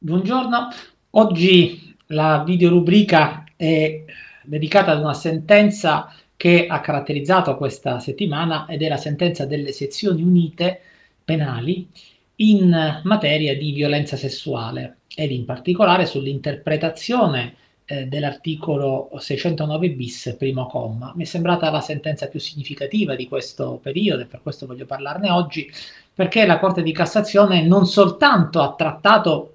[0.00, 0.68] Buongiorno,
[1.10, 4.04] oggi la videorubrica è
[4.44, 10.22] dedicata ad una sentenza che ha caratterizzato questa settimana ed è la sentenza delle sezioni
[10.22, 10.80] unite
[11.24, 11.88] penali
[12.36, 21.12] in materia di violenza sessuale ed in particolare sull'interpretazione eh, dell'articolo 609 bis primo comma.
[21.16, 25.28] Mi è sembrata la sentenza più significativa di questo periodo e per questo voglio parlarne
[25.28, 25.68] oggi
[26.14, 29.54] perché la Corte di Cassazione non soltanto ha trattato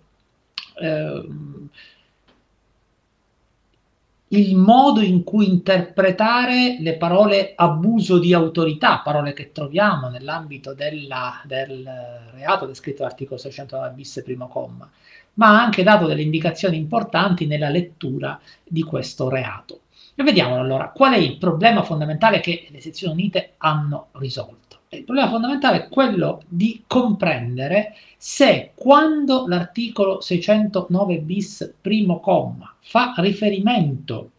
[0.75, 1.27] eh,
[4.33, 11.41] il modo in cui interpretare le parole abuso di autorità, parole che troviamo nell'ambito della,
[11.45, 11.87] del
[12.33, 14.89] reato descritto all'articolo 609 bis primo comma,
[15.35, 19.81] ma ha anche dato delle indicazioni importanti nella lettura di questo reato.
[20.15, 24.62] E vediamo allora qual è il problema fondamentale che le sezioni unite hanno risolto.
[24.93, 33.13] Il problema fondamentale è quello di comprendere se quando l'articolo 609 bis primo comma fa
[33.17, 34.29] riferimento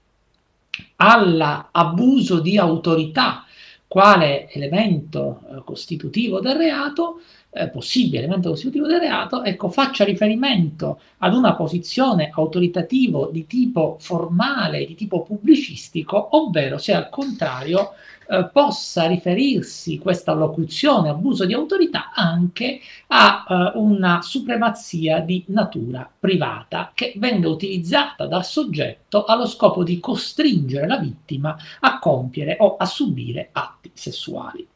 [0.97, 3.45] all'abuso di autorità
[3.87, 10.99] quale elemento eh, costitutivo del reato, eh, possibile elemento costitutivo del reato, ecco, faccia riferimento
[11.19, 17.93] ad una posizione autoritativo di tipo formale, di tipo pubblicistico, ovvero se al contrario
[18.29, 26.09] eh, possa riferirsi questa locuzione abuso di autorità anche a eh, una supremazia di natura
[26.19, 32.77] privata che venga utilizzata dal soggetto allo scopo di costringere la vittima a compiere o
[32.77, 34.67] a subire atti sessuali.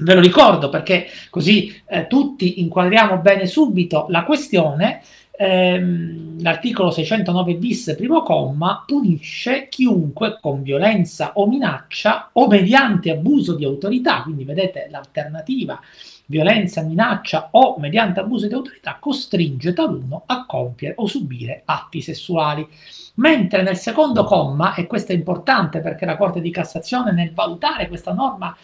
[0.00, 5.02] Ve lo ricordo perché così eh, tutti inquadriamo bene subito la questione.
[5.42, 13.54] Ehm, l'articolo 609 bis primo comma punisce chiunque con violenza o minaccia o mediante abuso
[13.54, 15.80] di autorità, quindi vedete l'alternativa
[16.26, 22.68] violenza, minaccia o mediante abuso di autorità costringe taluno a compiere o subire atti sessuali.
[23.14, 27.88] Mentre nel secondo comma, e questo è importante perché la Corte di Cassazione nel valutare
[27.88, 28.54] questa norma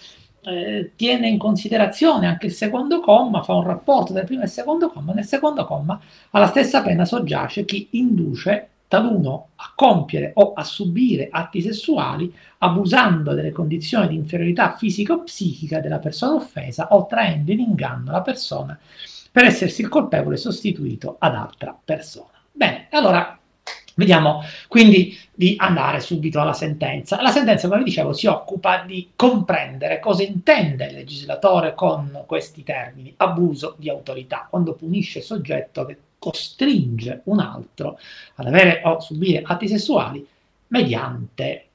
[0.47, 4.91] eh, tiene in considerazione anche il secondo comma, fa un rapporto del primo e secondo
[4.91, 10.63] comma, nel secondo comma alla stessa pena soggiace chi induce taluno a compiere o a
[10.63, 17.07] subire atti sessuali abusando delle condizioni di inferiorità fisica o psichica della persona offesa o
[17.07, 18.79] traendo in inganno la persona
[19.33, 22.31] per essersi il colpevole sostituito ad altra persona.
[22.53, 23.37] Bene, allora
[23.99, 27.23] Vediamo quindi di andare subito alla sentenza.
[27.23, 32.63] La sentenza, come vi dicevo, si occupa di comprendere cosa intende il legislatore con questi
[32.63, 37.99] termini, abuso di autorità, quando punisce il soggetto che costringe un altro
[38.35, 40.27] ad avere o subire atti sessuali
[40.69, 41.69] mediante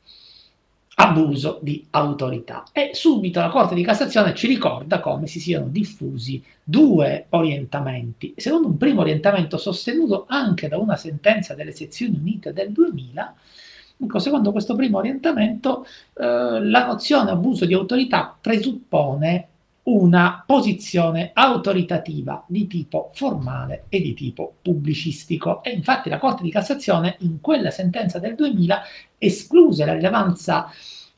[0.95, 2.63] abuso di autorità.
[2.71, 8.33] E subito la Corte di Cassazione ci ricorda come si siano diffusi due orientamenti.
[8.37, 13.35] Secondo un primo orientamento sostenuto anche da una sentenza delle sezioni unite del 2000,
[14.03, 16.25] ecco, secondo questo primo orientamento eh,
[16.63, 19.47] la nozione abuso di autorità presuppone
[19.83, 25.63] una posizione autoritativa di tipo formale e di tipo pubblicistico.
[25.63, 28.81] E infatti la Corte di Cassazione in quella sentenza del 2000
[29.17, 30.69] escluse la rilevanza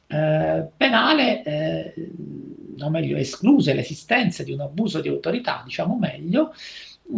[0.07, 2.11] eh, penale, eh,
[2.79, 6.53] o meglio, escluse l'esistenza di un abuso di autorità, diciamo meglio,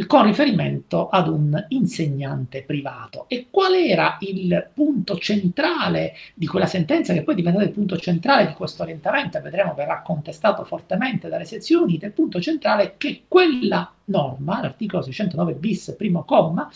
[0.07, 3.25] con riferimento ad un insegnante privato.
[3.28, 7.97] E qual era il punto centrale di quella sentenza, che poi è diventato il punto
[7.97, 12.94] centrale di questo orientamento, vedremo verrà contestato fortemente dalle sezioni unite, il punto centrale è
[12.97, 16.69] che quella norma, l'articolo 609 bis, primo comma,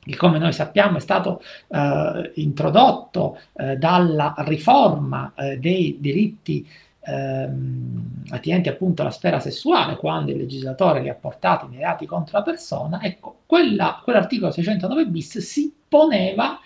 [0.00, 6.66] che come noi sappiamo è stato eh, introdotto eh, dalla riforma eh, dei diritti
[7.08, 12.38] ehm, attinenti appunto alla sfera sessuale, quando il legislatore li ha portati nei reati contro
[12.38, 16.60] la persona, ecco, quella, quell'articolo 609 bis si poneva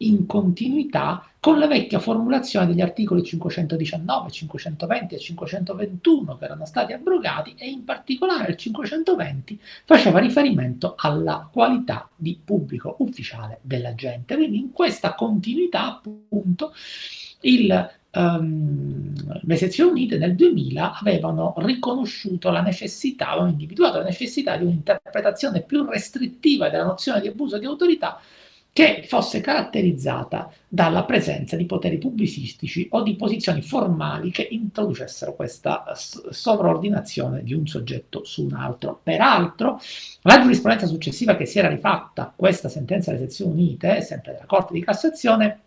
[0.00, 6.92] in continuità con la vecchia formulazione degli articoli 519, 520 e 521 che erano stati
[6.92, 14.34] abrogati e in particolare il 520 faceva riferimento alla qualità di pubblico ufficiale dell'agente.
[14.34, 16.72] Quindi in questa continuità appunto
[17.42, 24.56] il Um, le sezioni unite nel 2000 avevano riconosciuto la necessità, avevano individuato la necessità
[24.56, 28.18] di un'interpretazione più restrittiva della nozione di abuso di autorità
[28.72, 35.84] che fosse caratterizzata dalla presenza di poteri pubblicistici o di posizioni formali che introducessero questa
[35.94, 39.00] sovraordinazione di un soggetto su un altro.
[39.02, 39.80] Peraltro,
[40.22, 44.44] la giurisprudenza successiva che si era rifatta a questa sentenza delle sezioni unite, sempre della
[44.44, 45.60] Corte di Cassazione,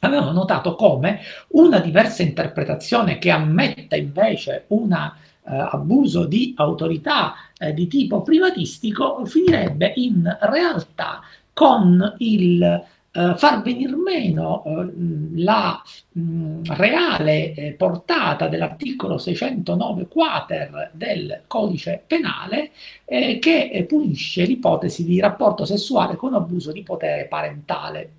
[0.00, 5.16] avevano notato come una diversa interpretazione che ammetta invece una
[5.50, 11.20] abuso di autorità eh, di tipo privatistico finirebbe in realtà
[11.52, 14.88] con il Uh, far venir meno uh,
[15.34, 15.82] la
[16.12, 22.70] mh, reale eh, portata dell'articolo 609 quater del codice penale
[23.04, 28.12] eh, che eh, punisce l'ipotesi di rapporto sessuale con abuso di potere parentale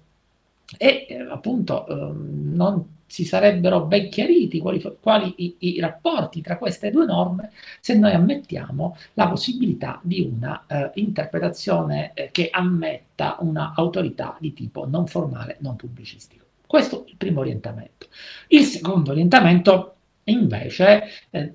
[0.77, 6.91] e appunto ehm, non si sarebbero ben chiariti quali, quali i, i, rapporti tra queste
[6.91, 7.51] due norme
[7.81, 14.87] se noi ammettiamo la possibilità di una eh, interpretazione eh, che ammetta un'autorità di tipo
[14.87, 16.45] non formale, non pubblicistico.
[16.65, 18.07] Questo è il primo orientamento.
[18.47, 19.95] Il secondo orientamento
[20.25, 21.53] invece eh,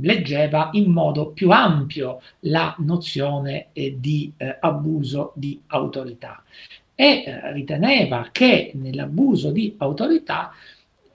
[0.00, 6.42] leggeva in modo più ampio la nozione eh, di eh, abuso di autorità
[6.94, 10.52] e eh, riteneva che nell'abuso di autorità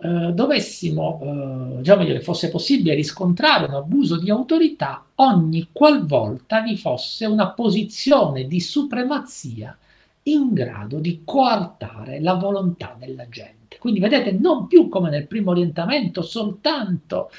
[0.01, 6.77] eh, dovessimo, eh, diciamo che fosse possibile riscontrare un abuso di autorità ogni qualvolta vi
[6.77, 9.77] fosse una posizione di supremazia
[10.23, 13.77] in grado di coartare la volontà della gente.
[13.77, 17.31] Quindi vedete, non più come nel primo orientamento, soltanto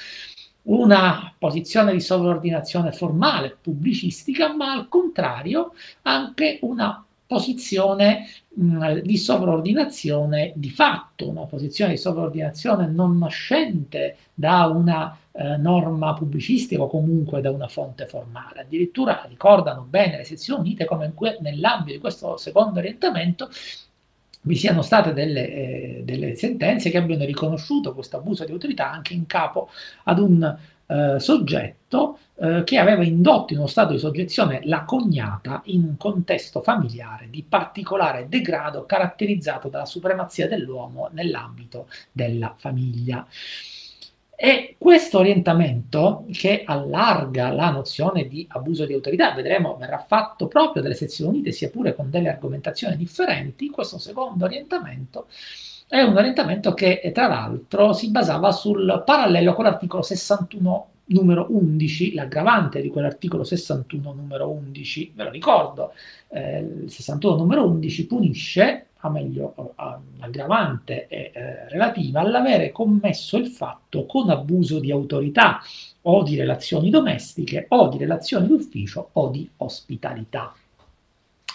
[0.63, 5.73] una posizione di sovraordinazione formale, pubblicistica, ma al contrario
[6.03, 14.67] anche una posizione mh, di sovraordinazione di fatto, una posizione di sovraordinazione non nascente da
[14.67, 18.63] una eh, norma pubblicistica o comunque da una fonte formale.
[18.63, 23.49] Addirittura ricordano bene le sezioni unite come nell'ambito di questo secondo orientamento
[24.43, 29.15] vi siano state delle, eh, delle, sentenze che abbiano riconosciuto questo abuso di autorità anche
[29.15, 29.69] in capo
[30.05, 30.59] ad un
[30.91, 35.97] eh, soggetto eh, che aveva indotto in uno stato di soggezione la cognata in un
[35.97, 43.25] contesto familiare di particolare degrado caratterizzato dalla supremazia dell'uomo nell'ambito della famiglia.
[44.43, 50.83] E questo orientamento, che allarga la nozione di abuso di autorità, vedremo verrà fatto proprio
[50.83, 55.27] dalle sezioni unite, sia pure con delle argomentazioni differenti, questo secondo orientamento
[55.91, 62.15] è un orientamento che tra l'altro si basava sul parallelo con l'articolo 61 numero 11,
[62.15, 65.93] l'aggravante di quell'articolo 61 numero 11, ve lo ricordo,
[66.29, 69.75] eh, il 61 numero 11 punisce, a meglio,
[70.19, 75.61] l'aggravante è eh, relativa all'avere commesso il fatto con abuso di autorità
[76.03, 80.55] o di relazioni domestiche o di relazioni d'ufficio o di ospitalità.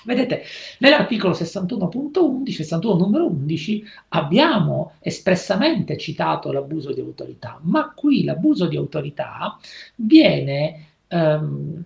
[0.06, 0.44] Vedete,
[0.80, 8.78] nell'articolo 61.11, 61 numero 11, abbiamo espressamente citato l'abuso di autorità, ma qui l'abuso di
[8.78, 9.58] autorità
[9.96, 11.84] viene ehm,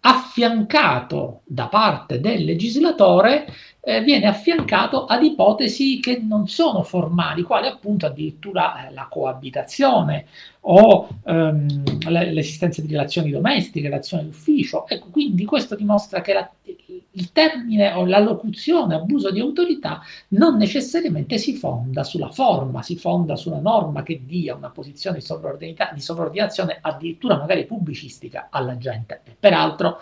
[0.00, 3.46] affiancato da parte del legislatore
[3.84, 10.26] eh, viene affiancato ad ipotesi che non sono formali, quali appunto addirittura eh, la coabitazione
[10.66, 14.86] o ehm, l'esistenza di relazioni domestiche, relazioni d'ufficio.
[14.88, 16.50] Ecco, quindi questo dimostra che la,
[17.10, 22.96] il termine o la locuzione abuso di autorità non necessariamente si fonda sulla forma, si
[22.96, 28.78] fonda su una norma che dia una posizione di, di sovraordinazione addirittura magari pubblicistica alla
[28.78, 29.20] gente.
[29.38, 29.98] Peraltro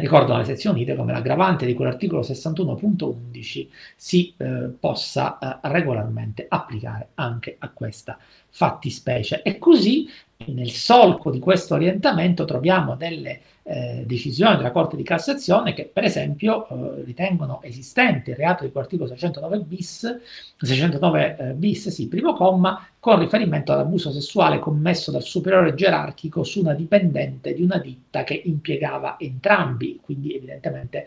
[0.00, 7.10] ricordo alle sezioni unite come l'aggravante di quell'articolo 61.11 si eh, possa eh, regolarmente applicare
[7.14, 8.18] anche a questa
[8.48, 9.42] fattispecie.
[9.42, 10.08] E così
[10.46, 16.02] nel solco di questo orientamento troviamo delle eh, decisioni della Corte di Cassazione che per
[16.02, 20.20] esempio eh, ritengono esistente il reato di articolo 609 bis,
[20.58, 26.60] 609 eh, bis, sì, primo comma, con riferimento all'abuso sessuale commesso dal superiore gerarchico su
[26.60, 31.06] una dipendente di una ditta che impiegava entrambi, quindi evidentemente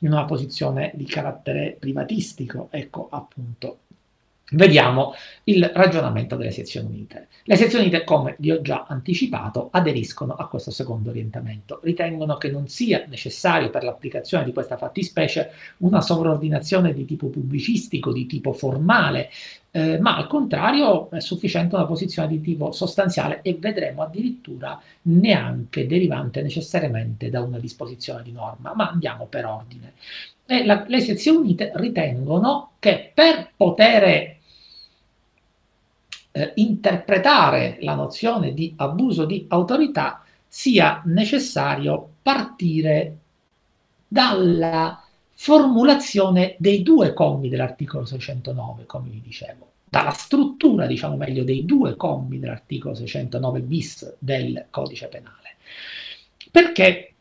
[0.00, 3.78] in una posizione di carattere privatistico, ecco appunto
[4.52, 5.12] Vediamo
[5.44, 7.26] il ragionamento delle sezioni unite.
[7.42, 11.80] Le sezioni unite, come vi ho già anticipato, aderiscono a questo secondo orientamento.
[11.82, 18.12] Ritengono che non sia necessario per l'applicazione di questa fattispecie una sovraordinazione di tipo pubblicistico,
[18.12, 19.30] di tipo formale,
[19.72, 25.88] eh, ma al contrario è sufficiente una posizione di tipo sostanziale e vedremo addirittura neanche
[25.88, 29.94] derivante necessariamente da una disposizione di norma, ma andiamo per ordine.
[30.64, 34.35] La, le sezioni unite ritengono che per poter
[36.36, 43.16] eh, interpretare la nozione di abuso di autorità sia necessario partire
[44.06, 45.02] dalla
[45.32, 51.96] formulazione dei due commi dell'articolo 609, come vi dicevo, dalla struttura, diciamo meglio, dei due
[51.96, 55.56] commi dell'articolo 609 bis del codice penale.
[56.50, 57.14] Perché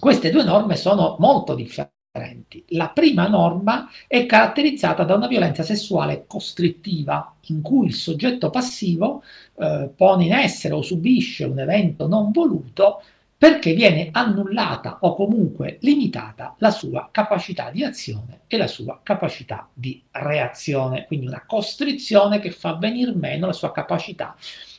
[0.00, 2.64] queste due norme sono molto differenti differenti.
[2.68, 9.22] La prima norma è caratterizzata da una violenza sessuale costrittiva, in cui il soggetto passivo
[9.58, 13.02] eh, pone in essere o subisce un evento non voluto
[13.38, 19.68] perché viene annullata o comunque limitata la sua capacità di azione e la sua capacità
[19.72, 24.34] di reazione, quindi una costrizione che fa venir meno la sua capacità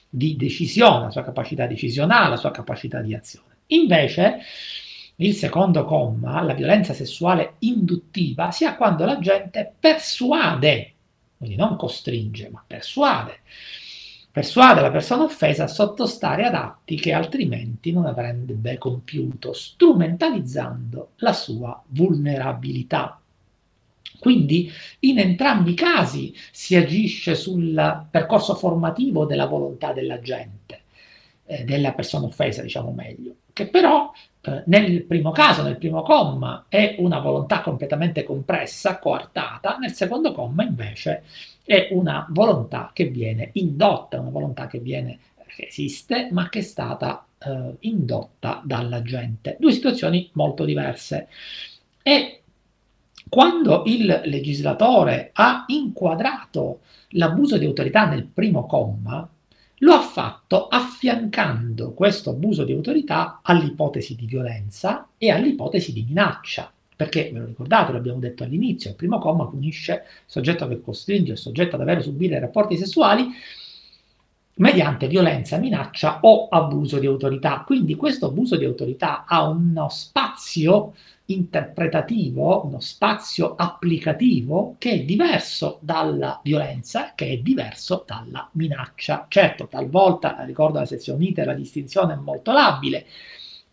[0.10, 3.48] di decisione, la sua capacità decisionale, la sua capacità di azione.
[3.68, 4.40] Invece,
[5.22, 10.94] il secondo comma, la violenza sessuale induttiva, sia quando la gente persuade,
[11.38, 13.40] quindi non costringe, ma persuade,
[14.32, 21.34] persuade la persona offesa a sottostare ad atti che altrimenti non avrebbe compiuto, strumentalizzando la
[21.34, 23.20] sua vulnerabilità.
[24.20, 30.82] Quindi in entrambi i casi si agisce sul percorso formativo della volontà della gente,
[31.46, 34.10] eh, della persona offesa, diciamo meglio, che però
[34.42, 40.32] eh, nel primo caso, nel primo comma, è una volontà completamente compressa, coartata, nel secondo
[40.32, 41.24] comma invece
[41.66, 46.62] è una volontà che viene indotta, una volontà che viene che esiste, ma che è
[46.62, 49.58] stata eh, indotta dalla gente.
[49.60, 51.28] Due situazioni molto diverse.
[52.02, 52.42] E
[53.28, 59.30] quando il legislatore ha inquadrato l'abuso di autorità nel primo comma,
[59.80, 66.72] lo ha fatto affiancando questo abuso di autorità all'ipotesi di violenza e all'ipotesi di minaccia.
[66.96, 71.32] Perché, ve lo ricordate, l'abbiamo detto all'inizio, il primo comma punisce il soggetto che costringe
[71.32, 73.30] il soggetto ad avere subire rapporti sessuali
[74.56, 77.64] mediante violenza, minaccia o abuso di autorità.
[77.66, 80.94] Quindi questo abuso di autorità ha uno spazio
[81.32, 89.26] interpretativo, uno spazio applicativo che è diverso dalla violenza, che è diverso dalla minaccia.
[89.28, 93.06] Certo, talvolta, ricordo la sezione unita, la distinzione è molto labile,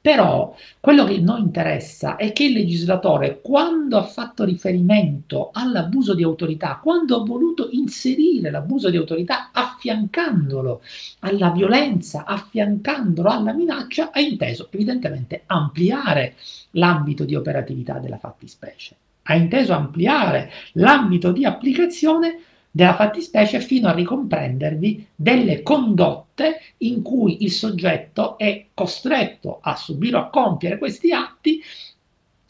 [0.06, 6.22] però quello che noi interessa è che il legislatore, quando ha fatto riferimento all'abuso di
[6.22, 10.80] autorità, quando ha voluto inserire l'abuso di autorità affiancandolo
[11.22, 16.36] alla violenza, affiancandolo alla minaccia, ha inteso evidentemente ampliare
[16.70, 18.94] l'ambito di operatività della fattispecie.
[19.24, 22.38] Ha inteso ampliare l'ambito di applicazione
[22.76, 30.18] della fattispecie fino a ricomprendervi delle condotte in cui il soggetto è costretto a subire
[30.18, 31.58] o a compiere questi atti,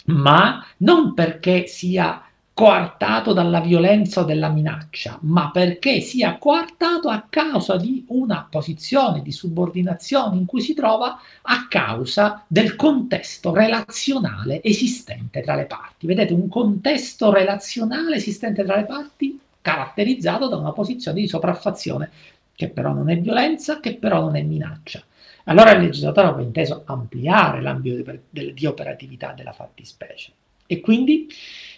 [0.07, 2.21] ma non perché sia
[2.53, 9.23] coartato dalla violenza o dalla minaccia, ma perché sia coartato a causa di una posizione
[9.23, 16.09] di subordinazione in cui si trova a causa del contesto relazionale esistente tra le parti.
[16.09, 22.09] Vedete, un contesto relazionale esistente tra le parti caratterizzato da una posizione di sopraffazione,
[22.55, 25.03] che però non è violenza, che però non è minaccia.
[25.47, 30.33] Allora il legislatore aveva inteso ampliare l'ambito di, di operatività della fattispecie
[30.67, 31.29] e quindi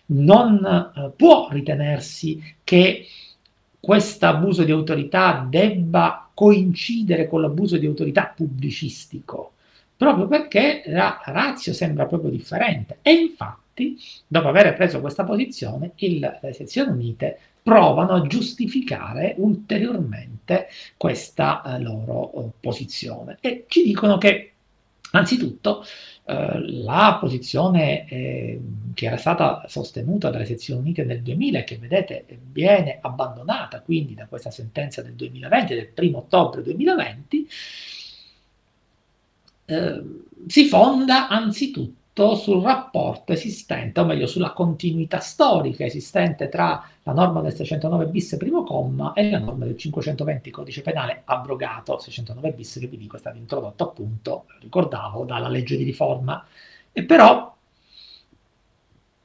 [0.06, 3.06] non eh, può ritenersi che
[3.80, 9.52] questo abuso di autorità debba coincidere con l'abuso di autorità pubblicistico,
[9.96, 12.98] proprio perché la razio sembra proprio differente.
[13.00, 13.67] E infatti,
[14.26, 21.80] dopo aver preso questa posizione, il, le sezioni unite provano a giustificare ulteriormente questa eh,
[21.80, 23.36] loro eh, posizione.
[23.40, 24.52] E ci dicono che
[25.10, 25.84] anzitutto
[26.24, 28.60] eh, la posizione eh,
[28.94, 34.14] che era stata sostenuta dalle sezioni unite nel 2000 e che vedete viene abbandonata quindi
[34.14, 37.48] da questa sentenza del 2020 del 1 ottobre 2020
[39.64, 40.02] eh,
[40.46, 41.96] si fonda anzitutto
[42.34, 48.36] sul rapporto esistente, o meglio sulla continuità storica esistente tra la norma del 609 bis
[48.38, 53.16] primo comma e la norma del 520 codice penale abrogato 609 bis che vi dico
[53.16, 56.44] è stato introdotto appunto, ricordavo, dalla legge di riforma.
[56.92, 57.54] E però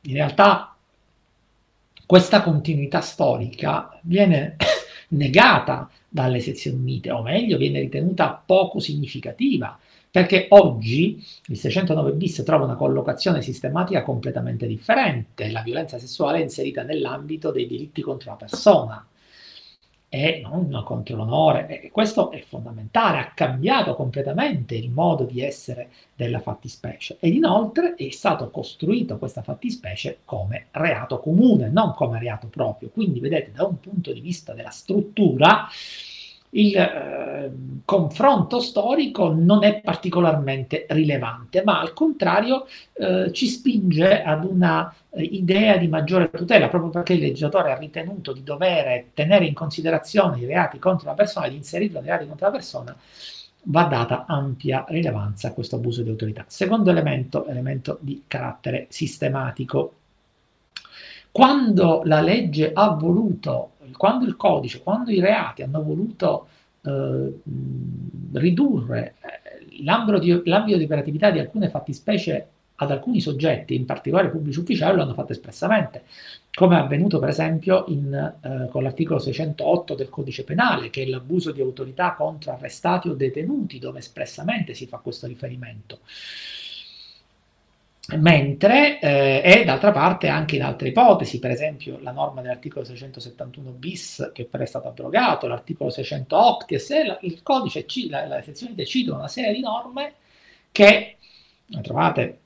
[0.01, 0.75] in realtà
[2.05, 4.57] questa continuità storica viene
[5.09, 9.77] negata dalle sezioni unite, o meglio viene ritenuta poco significativa
[10.13, 16.43] perché oggi il 609 bis trova una collocazione sistematica completamente differente, la violenza sessuale è
[16.43, 19.07] inserita nell'ambito dei diritti contro la persona
[20.09, 25.89] e non contro l'onore, e questo è fondamentale, ha cambiato completamente il modo di essere
[26.15, 27.17] della fattispecie.
[27.19, 33.19] Ed inoltre è stato costruito questa fattispecie come reato comune, non come reato proprio, quindi
[33.19, 35.67] vedete da un punto di vista della struttura
[36.55, 37.51] il eh,
[37.85, 45.21] confronto storico non è particolarmente rilevante, ma al contrario eh, ci spinge ad una eh,
[45.21, 50.39] idea di maggiore tutela, proprio perché il legislatore ha ritenuto di dover tenere in considerazione
[50.39, 52.95] i reati contro la persona, di inserirlo nei reati contro la persona,
[53.65, 56.45] va data ampia rilevanza a questo abuso di autorità.
[56.47, 59.95] Secondo elemento, elemento di carattere sistematico.
[61.31, 66.47] quando la legge ha voluto, quando il codice, quando i reati hanno voluto
[66.81, 67.33] eh,
[68.33, 74.29] ridurre eh, l'ambito di, l'ambito di operatività di alcune fattispecie ad alcuni soggetti, in particolare
[74.29, 76.03] pubblici ufficiali, lo hanno fatto espressamente,
[76.53, 81.05] come è avvenuto per esempio in, eh, con l'articolo 608 del codice penale, che è
[81.05, 85.99] l'abuso di autorità contro arrestati o detenuti, dove espressamente si fa questo riferimento.
[88.17, 93.71] Mentre, eh, e d'altra parte anche in altre ipotesi, per esempio la norma dell'articolo 671
[93.71, 98.75] bis che però è stato abrogato, l'articolo 600 octies, la, il codice, la, la sezione
[98.75, 100.15] decidono una serie di norme
[100.71, 101.15] che
[101.81, 102.39] trovate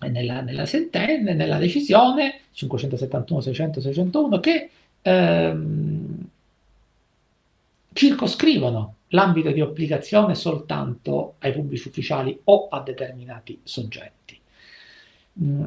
[0.00, 4.70] nella, nella sentenza, nella decisione 571, 600, 601 che
[5.00, 6.28] ehm,
[7.94, 14.37] circoscrivono l'ambito di applicazione soltanto ai pubblici ufficiali o a determinati soggetti.
[15.42, 15.64] Mm.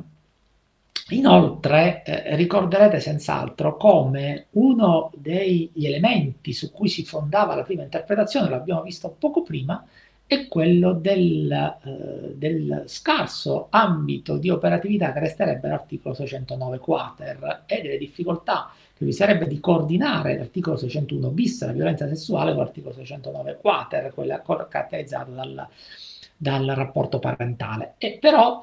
[1.09, 8.49] Inoltre eh, ricorderete senz'altro come uno degli elementi su cui si fondava la prima interpretazione,
[8.49, 9.85] l'abbiamo visto poco prima,
[10.25, 17.81] è quello del, eh, del, scarso ambito di operatività che resterebbe l'articolo 609 quater e
[17.81, 22.93] delle difficoltà che vi sarebbe di coordinare l'articolo 601 bis, la violenza sessuale, con l'articolo
[22.93, 25.67] 609 quater, quella caratterizzata dal,
[26.37, 27.95] dal rapporto parentale.
[27.97, 28.61] E però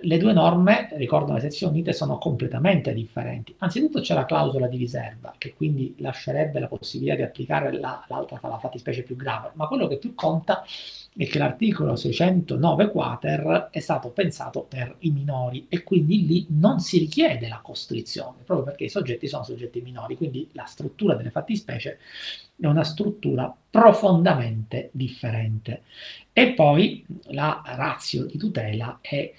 [0.00, 3.54] le due norme, ricordano le sezioni unite, sono completamente differenti.
[3.58, 8.38] Anzitutto c'è la clausola di riserva, che quindi lascerebbe la possibilità di applicare la, l'altra
[8.42, 10.64] la fattispecie più grave, ma quello che più conta
[11.16, 16.78] è che l'articolo 609 quater è stato pensato per i minori e quindi lì non
[16.80, 21.30] si richiede la costrizione, proprio perché i soggetti sono soggetti minori, quindi la struttura delle
[21.30, 21.98] fattispecie
[22.60, 25.82] è una struttura profondamente differente.
[26.32, 29.32] E poi la razio di tutela è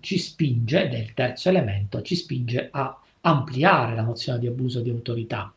[0.00, 4.80] ci spinge, ed è il terzo elemento, ci spinge a ampliare la nozione di abuso
[4.80, 5.52] di autorità.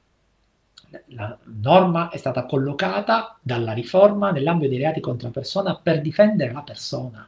[1.07, 6.51] La norma è stata collocata dalla riforma nell'ambito dei reati contro la persona per difendere
[6.51, 7.27] la persona,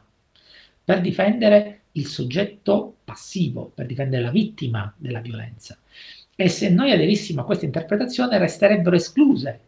[0.84, 5.78] per difendere il soggetto passivo, per difendere la vittima della violenza.
[6.36, 9.60] E se noi aderissimo a questa interpretazione resterebbero escluse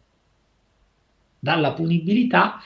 [1.39, 2.59] dalla punibilità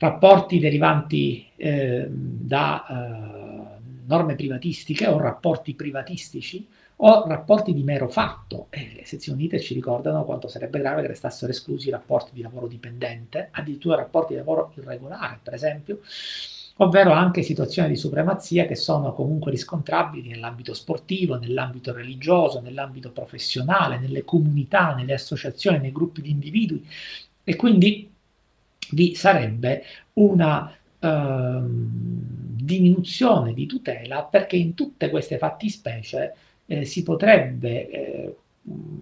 [0.00, 3.39] rapporti derivanti eh, da eh,
[4.06, 6.66] norme privatistiche o rapporti privatistici
[7.02, 8.66] o rapporti di mero fatto.
[8.70, 12.42] E le sezioni unite ci ricordano quanto sarebbe grave che restassero esclusi i rapporti di
[12.42, 16.00] lavoro dipendente, addirittura rapporti di lavoro irregolare, per esempio,
[16.76, 23.98] ovvero anche situazioni di supremazia che sono comunque riscontrabili nell'ambito sportivo, nell'ambito religioso, nell'ambito professionale,
[23.98, 26.86] nelle comunità, nelle associazioni, nei gruppi di individui.
[27.44, 28.10] E quindi
[28.90, 29.84] vi sarebbe
[30.14, 31.62] una eh,
[32.70, 36.34] diminuzione di tutela perché in tutte queste fattispecie
[36.66, 38.36] eh, si potrebbe eh,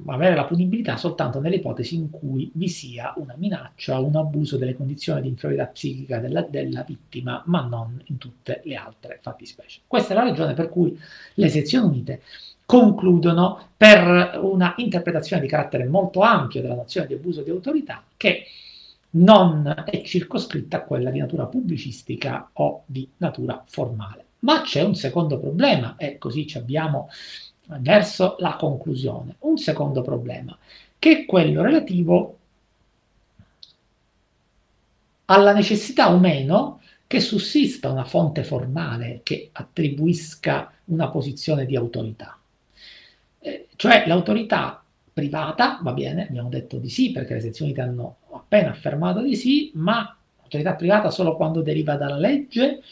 [0.07, 4.57] avere la punibilità soltanto nelle ipotesi in cui vi sia una minaccia o un abuso
[4.57, 9.81] delle condizioni di inferiorità psichica della, della, vittima, ma non in tutte le altre fattispecie.
[9.87, 10.99] Questa è la ragione per cui
[11.35, 12.23] le sezioni unite
[12.65, 18.45] concludono per una interpretazione di carattere molto ampio della nozione di abuso di autorità che
[19.11, 24.25] non è circoscritta a quella di natura pubblicistica o di natura formale.
[24.40, 27.09] Ma c'è un secondo problema e così ci abbiamo
[27.81, 29.37] verso la conclusione.
[29.40, 30.57] Un secondo problema,
[30.99, 32.37] che è quello relativo
[35.27, 42.38] alla necessità o meno che sussista una fonte formale che attribuisca una posizione di autorità.
[43.40, 48.16] Eh, cioè l'autorità privata, va bene, abbiamo detto di sì perché le sezioni hanno
[48.49, 52.83] appena affermato di sì, ma autorità privata solo quando deriva dalla legge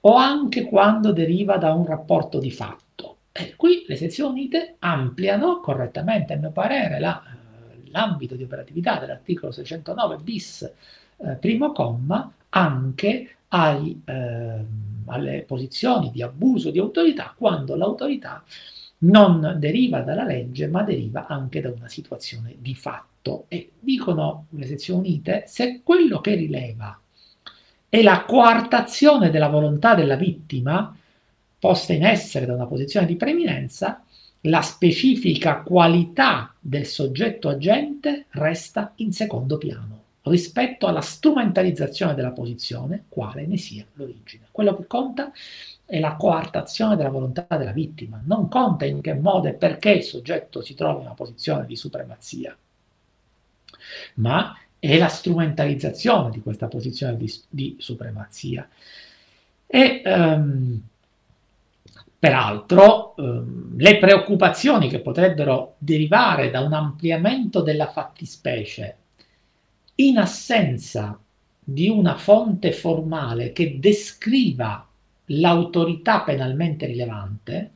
[0.00, 3.16] o anche quando deriva da un rapporto di fatto.
[3.30, 8.98] E qui le sezioni unite ampliano correttamente, a mio parere, la, eh, l'ambito di operatività
[8.98, 10.62] dell'articolo 609 bis
[11.18, 14.64] eh, primo comma anche ai, eh,
[15.06, 18.42] alle posizioni di abuso di autorità quando l'autorità
[19.00, 23.17] non deriva dalla legge ma deriva anche da una situazione di fatto
[23.48, 26.98] e dicono le sezioni unite se quello che rileva
[27.88, 30.94] è la coartazione della volontà della vittima
[31.58, 34.02] posta in essere da una posizione di preminenza,
[34.42, 43.04] la specifica qualità del soggetto agente resta in secondo piano rispetto alla strumentalizzazione della posizione,
[43.08, 44.46] quale ne sia l'origine.
[44.50, 45.32] Quello che conta
[45.84, 50.02] è la coartazione della volontà della vittima, non conta in che modo e perché il
[50.02, 52.56] soggetto si trova in una posizione di supremazia,
[54.14, 58.68] ma è la strumentalizzazione di questa posizione di, di supremazia.
[59.66, 60.80] E um,
[62.18, 68.96] peraltro um, le preoccupazioni che potrebbero derivare da un ampliamento della fattispecie
[69.96, 71.18] in assenza
[71.62, 74.86] di una fonte formale che descriva
[75.26, 77.72] l'autorità penalmente rilevante,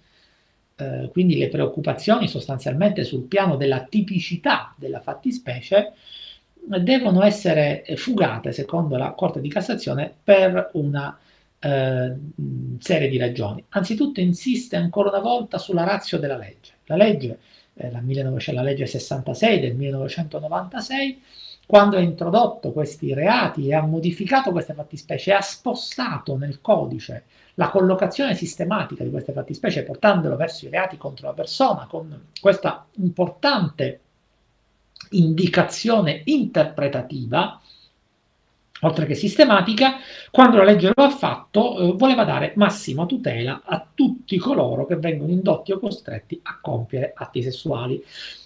[0.83, 5.93] eh, quindi le preoccupazioni sostanzialmente sul piano della tipicità della fattispecie,
[6.65, 11.19] devono essere fugate, secondo la Corte di Cassazione, per una
[11.59, 12.15] eh,
[12.79, 13.65] serie di ragioni.
[13.71, 16.75] Anzitutto insiste ancora una volta sulla razio della legge.
[16.87, 17.39] La legge,
[17.75, 21.23] eh, la, 19, la legge 66 del 1996,
[21.67, 27.69] quando ha introdotto questi reati e ha modificato queste fattispecie, ha spostato nel codice la
[27.69, 34.01] collocazione sistematica di queste fattispecie portandolo verso i reati contro la persona con questa importante
[35.11, 37.61] indicazione interpretativa
[38.83, 39.99] oltre che sistematica,
[40.31, 44.97] quando la legge lo ha fatto, eh, voleva dare massima tutela a tutti coloro che
[44.97, 48.03] vengono indotti o costretti a compiere atti sessuali.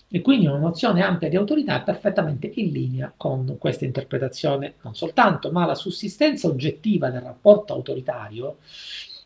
[0.09, 4.95] E quindi una nozione ampia di autorità è perfettamente in linea con questa interpretazione, non
[4.95, 8.59] soltanto, ma la sussistenza oggettiva del rapporto autoritario,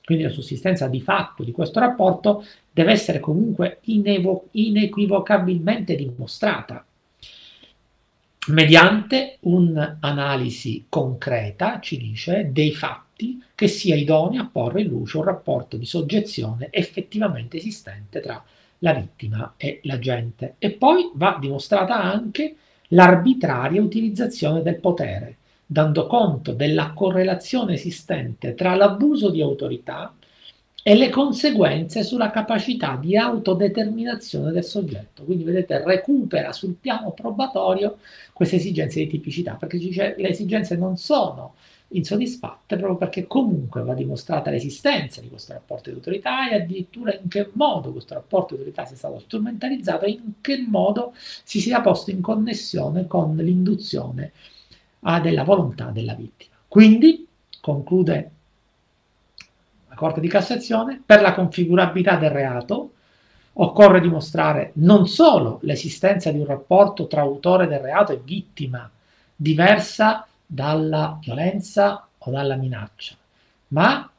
[0.04, 6.84] quindi la sussistenza di fatto di questo rapporto, deve essere comunque inevo- inequivocabilmente dimostrata
[8.48, 15.24] mediante un'analisi concreta, ci dice, dei fatti che sia idonea a porre in luce un
[15.24, 18.42] rapporto di soggezione effettivamente esistente tra
[18.80, 20.56] la vittima e l'agente.
[20.58, 22.56] E poi va dimostrata anche
[22.88, 30.12] l'arbitraria utilizzazione del potere, dando conto della correlazione esistente tra l'abuso di autorità
[30.82, 35.24] e le conseguenze sulla capacità di autodeterminazione del soggetto.
[35.24, 37.98] Quindi vedete, recupera sul piano probatorio
[38.32, 41.54] queste esigenze di tipicità, perché dice, le esigenze non sono
[41.92, 47.28] insoddisfatte proprio perché comunque va dimostrata l'esistenza di questo rapporto di autorità e addirittura in
[47.28, 51.80] che modo questo rapporto di autorità sia stato strumentalizzato e in che modo si sia
[51.80, 54.32] posto in connessione con l'induzione
[55.22, 56.56] della volontà della vittima.
[56.68, 57.26] Quindi,
[57.60, 58.30] conclude
[60.00, 62.92] Corte di Cassazione, per la configurabilità del reato
[63.54, 68.90] occorre dimostrare non solo l'esistenza di un rapporto tra autore del reato e vittima
[69.36, 73.14] diversa dalla violenza o dalla minaccia,
[73.68, 74.10] ma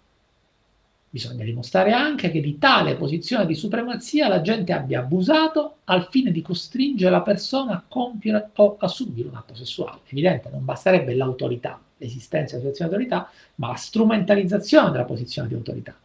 [1.09, 6.31] bisogna dimostrare anche che di tale posizione di supremazia la gente abbia abusato al fine
[6.31, 9.99] di costringere la persona a compiere o a subire un atto sessuale.
[10.07, 15.53] Evidente, non basterebbe l'autorità, l'esistenza della situazione di autorità, ma la strumentalizzazione della posizione di
[15.55, 15.99] autorità.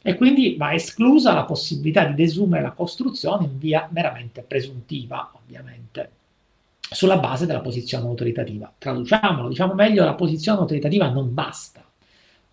[0.00, 6.10] E quindi va esclusa la possibilità di desumere la costruzione in via meramente presuntiva, ovviamente,
[6.90, 8.72] sulla base della posizione autoritativa.
[8.76, 11.84] Traduciamolo, diciamo meglio, la posizione autoritativa non basta.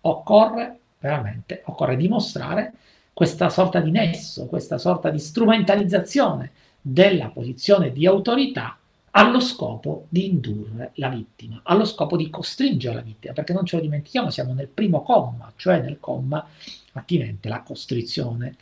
[0.02, 2.72] Occorre veramente, occorre dimostrare
[3.12, 8.76] questa sorta di nesso, questa sorta di strumentalizzazione della posizione di autorità
[9.12, 13.76] allo scopo di indurre la vittima, allo scopo di costringere la vittima, perché non ce
[13.76, 16.46] lo dimentichiamo, siamo nel primo comma, cioè nel comma
[16.92, 18.56] attinente alla costrizione.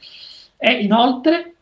[0.57, 1.55] E inoltre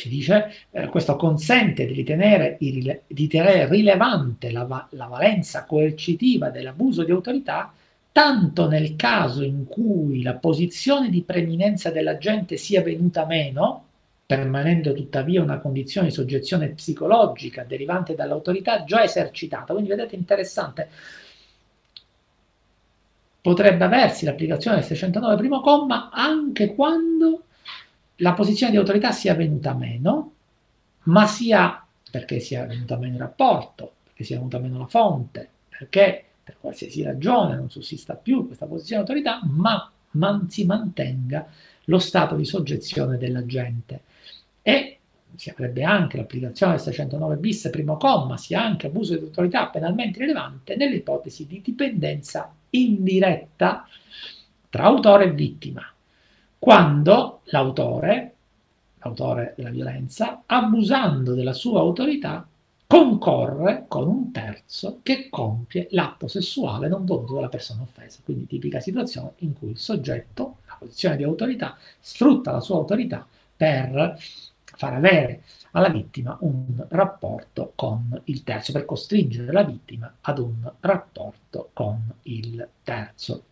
[0.00, 7.04] ci dice eh, questo consente di ritenere, di tenere rilevante la, la valenza coercitiva dell'abuso
[7.04, 7.72] di autorità
[8.12, 13.84] tanto nel caso in cui la posizione di preminenza dell'agente sia venuta meno,
[14.26, 19.72] permanendo tuttavia una condizione di soggezione psicologica derivante dall'autorità già esercitata.
[19.72, 20.88] Quindi vedete interessante,
[23.40, 27.44] potrebbe aversi l'applicazione del 609 primo comma anche quando
[28.20, 30.32] la posizione di autorità sia venuta meno,
[31.04, 36.24] ma sia perché sia venuta meno il rapporto, perché sia venuta meno la fonte, perché
[36.42, 41.46] per qualsiasi ragione non sussista più questa posizione di autorità, ma man si mantenga
[41.84, 44.02] lo stato di soggezione dell'agente
[44.62, 44.98] e
[45.36, 50.18] si avrebbe anche l'applicazione del 609 bis primo comma, sia anche abuso di autorità penalmente
[50.18, 53.86] rilevante nelle ipotesi di dipendenza indiretta
[54.68, 55.82] tra autore e vittima,
[56.60, 58.34] quando l'autore,
[58.98, 62.46] l'autore della violenza, abusando della sua autorità,
[62.86, 68.18] concorre con un terzo che compie l'atto sessuale non voluto dalla persona offesa.
[68.22, 73.26] Quindi tipica situazione in cui il soggetto, la posizione di autorità, sfrutta la sua autorità
[73.56, 80.38] per far avere alla vittima un rapporto con il terzo, per costringere la vittima ad
[80.38, 83.44] un rapporto con il terzo.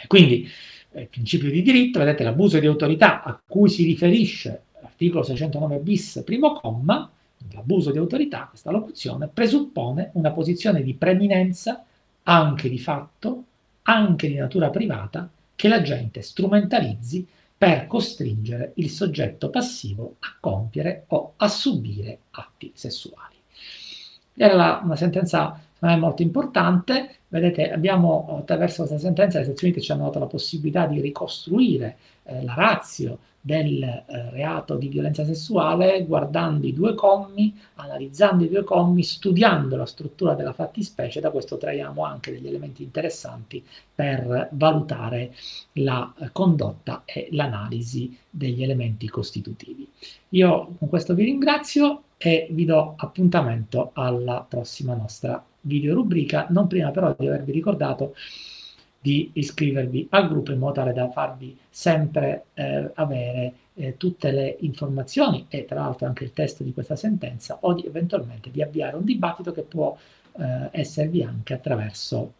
[0.00, 0.48] E quindi
[0.92, 5.78] eh, il principio di diritto, vedete l'abuso di autorità a cui si riferisce l'articolo 609
[5.78, 7.10] bis, primo comma,
[7.52, 11.84] l'abuso di autorità, questa locuzione, presuppone una posizione di preminenza
[12.24, 13.44] anche di fatto,
[13.82, 21.04] anche di natura privata, che la gente strumentalizzi per costringere il soggetto passivo a compiere
[21.08, 23.34] o a subire atti sessuali.
[24.34, 30.04] Era una sentenza molto importante, vedete abbiamo attraverso questa sentenza le sezioni che ci hanno
[30.04, 36.66] dato la possibilità di ricostruire eh, la razio del eh, reato di violenza sessuale guardando
[36.66, 42.04] i due commi, analizzando i due commi, studiando la struttura della fattispecie, da questo traiamo
[42.04, 43.64] anche degli elementi interessanti
[43.94, 45.34] per valutare
[45.74, 49.88] la eh, condotta e l'analisi degli elementi costitutivi.
[50.30, 56.66] Io con questo vi ringrazio e vi do appuntamento alla prossima nostra video rubrica, non
[56.66, 58.14] prima però di avervi ricordato
[59.00, 64.56] di iscrivervi al gruppo in modo tale da farvi sempre eh, avere eh, tutte le
[64.60, 68.96] informazioni e tra l'altro anche il testo di questa sentenza o di, eventualmente di avviare
[68.96, 69.96] un dibattito che può
[70.32, 72.32] eh, esservi anche attraverso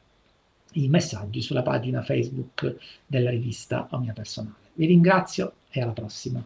[0.72, 4.56] i messaggi sulla pagina Facebook della rivista o mia personale.
[4.74, 6.44] Vi ringrazio e alla prossima.